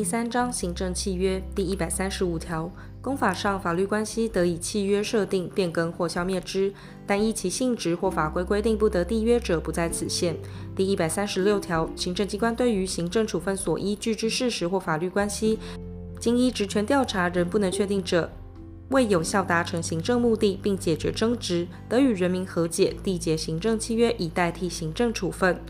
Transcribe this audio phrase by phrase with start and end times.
[0.00, 2.72] 第三章行政契约第一百三十五条，
[3.02, 6.72] 公法上法律关系得以契约设定、变更或消灭之，
[7.06, 10.34] 但依其性质或法规规定不得缔约者，不在此限。
[10.74, 15.58] 第一百三十六条，行政机关对于行政处分所依据之事实或法律关系，
[16.18, 18.32] 经依职权调查仍不能确定者，
[18.90, 25.60] 为有效达成行政目的并解决争执，得与人民和解缔结行政契约以代替行政处分。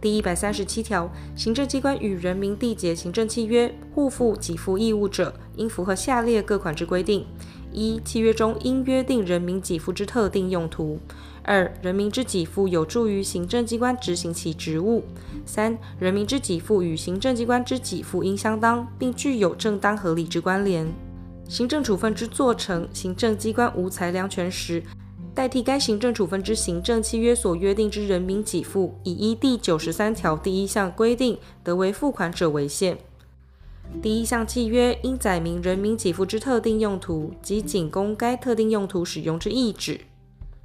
[0.00, 7.24] 第一百三十七条，行政机关与人民缔结行政契约，互负给付义务者，应符合下列各款之规定：
[7.72, 10.98] 一、契约中应约定人民给付之特定用途；
[11.44, 15.02] 二、人民之给付有助于行政机关执行其职务；
[15.46, 21.03] 三、人民之给付与行政机关之给付应相当，并具有正当合理之关联。
[21.48, 24.82] 行政处分之做成，行政机关无裁量权时，
[25.34, 32.98] 代替该行政处分之行政契约所约定之人民给付，以依第九十三条第一项规定得为付款者为限。
[34.00, 40.00] 第一项契约应载明人民给付之特定用途及仅供该特定用途使用之意旨。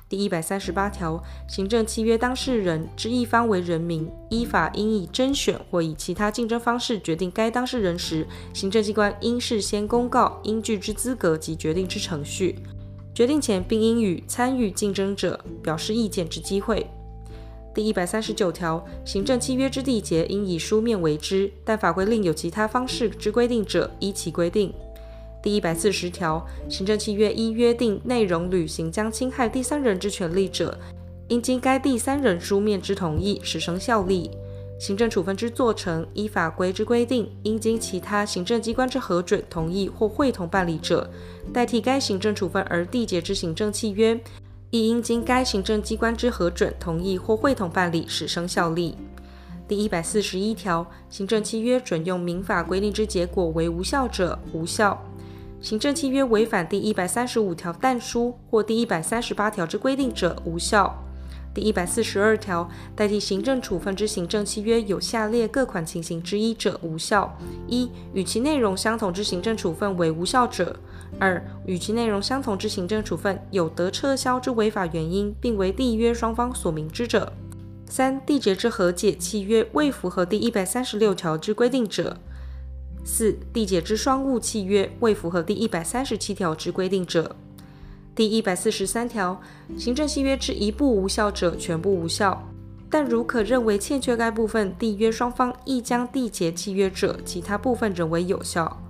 [0.10, 12.58] 第一百三十八条，行政契约当事人之一方为人民，依法应以甄选或以其他竞争方式决定该当事人时，行政机关应事先公告应具之资格及决定之程序，
[13.14, 16.90] 决定前并应与参与竞争者表示意见之机会。
[17.76, 24.74] 第一百三十九条，行政契约之缔结应以书面为之，但法规另有其他方式之规定者，依其规定。
[25.42, 30.78] 第一百四十条，行政契约依约定内容履行将侵害第三人之权利者，
[31.30, 34.30] 应经该第三人书面之同意，始生效力。
[34.78, 41.10] 行政处分之做成，依法规之规定，应经其他行政机关之核准、同意或会同办理者，
[41.54, 44.18] 代替该行政处分而缔结之行政契约，
[44.70, 48.96] 亦应经该行政机关之核准、同意或会同办理，始生效力。
[49.68, 55.02] 第一百四十一条，行政契约准用民法规定之结果为无效者，无效。
[55.62, 61.04] 行政契约违反第一百三十五条但书或第一百三十八条之规定者，无效。
[61.54, 67.38] 第一百四十二条，代替行政处分之行政契约有下列各款情形之一者，无效：
[67.68, 70.74] 一、与其内容相同之行政处分为无效者；
[71.20, 77.34] 二、与其内容相同之行政处分有得撤销之违法原因，并为缔约双方所明知者；
[77.86, 82.16] 三、缔结之和解契约未符合第一百三十六条之规定者。
[83.04, 87.36] 四、缔结之双务契约未符合第一百三十七条之规定者。
[88.16, 89.42] 第一百四十三条，
[89.78, 92.38] 行政契约之一部无效者，全部无效；
[92.90, 98.82] 但如可认为欠缺该部分，缔约双方亦将缔结契约者，其他部分仍为有效。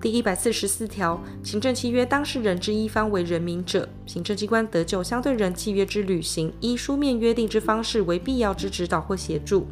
[0.00, 9.66] 第一百四十四条，行政契约当事人之一方为人民者，行政机关得就相对人契约之履行，依书面约定之方式为必要之指导或协助。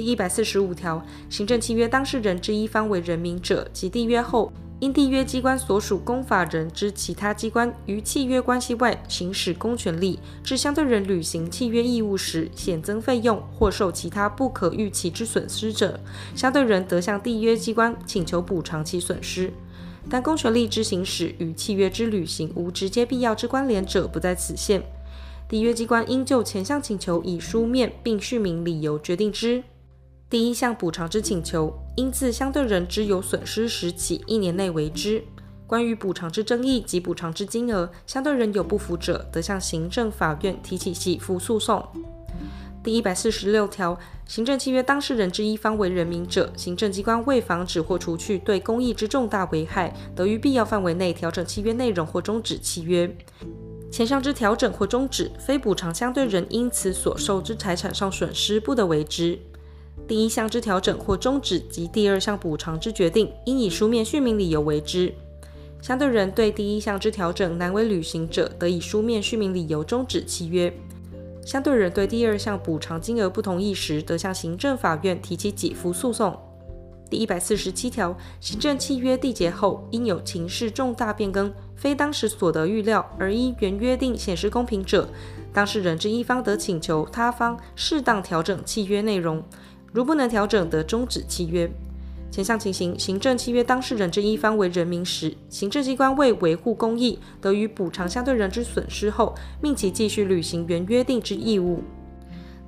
[0.00, 16.00] 第一百四十五条，行政契约当事人之一方为人民者，及缔约后，因缔约机关所属公法人之其他机关于契约关系外行使公权力，致相对人履行契约义务时显增费用或受其他不可预期之损失者，
[16.34, 19.52] 相对人得向缔约机关请求补偿其损失。
[20.08, 24.82] 但公权力之行使与契约之履行无直接必要之关联者，不在此限。
[25.46, 29.62] 缔约机关应就前项请求以书面并叙明理由决定之。
[30.30, 35.24] 第一项补偿之请求，应自相对人之有损失时起一年内为之。
[35.66, 41.84] 关于补偿之争议及补偿之金额，相对人有不服者，得向行政法院提起给付诉讼。
[42.80, 53.12] 第一百四十六条，行政契约当事人之一方为人民者，行政机关为防止或除去对公益之重大危害，得于必要范围内调整契约内容或终止契约。
[53.90, 59.36] 前项之调整或终止，非补偿相对人因此所受之财产上损失，不得为之。
[60.10, 65.14] 第一项之调整或终止及第二项补偿之决定，应以书面叙明理由为之。
[65.80, 70.72] 相对人对第一项之调整难为履行者，得以书面叙明理由终止契约。
[71.46, 76.36] 相对人对第二项补偿金额不同意时，得向行政法院提起给付诉讼。
[77.08, 85.08] 第一百四十七条，行政契约缔结后，因有情势重大变更，非当时所得预料，而依原约定显示公平者，
[85.52, 89.40] 当事人之一方得请求他方适当调整契约内容。
[89.92, 91.70] 如不能调整，得终止契约。
[92.30, 101.82] 前项情形，行政契约当事人之一方为人民时，行政机关为维护公益，得于补偿相对人之损失后，命其继续履行原约定之义务。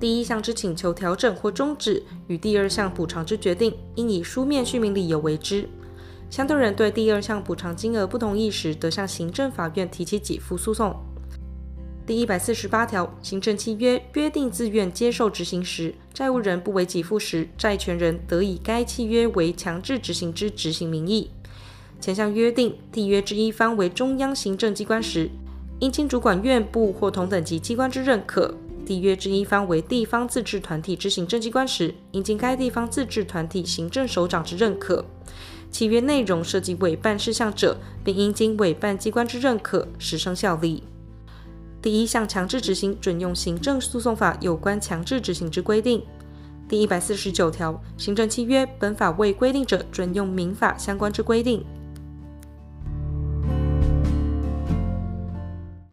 [0.01, 5.69] 第一项之请求调整或终止，与第二项补偿之决定，应以书面叙明理由为之。
[6.29, 10.93] 相对人对第二项补偿金额不同意时，得向行政法院提起给付诉讼。
[12.05, 21.29] 第一百四十八条，行政契约约定自愿接受执行时，债务人不为给付时，债权人得以该契约为强制执行之执行名义。
[22.01, 25.29] 前项约定缔约之一方为中央行政机关时，
[25.79, 28.53] 应经主管院部或同等级机关之认可；
[28.85, 35.05] 缔约之一方为地方自治团体之行政机关时，应经该地方自治团体行政首长之认可。
[35.71, 40.83] 契约内容涉及委办事项者，并应经委办机关之认可，实生效力。
[41.83, 46.01] 第一项强制执行准用行政诉讼法有关强制执行之规定。
[46.69, 51.61] 第一百四十九条，行政契约本法未规定者，准用民法相关之规定。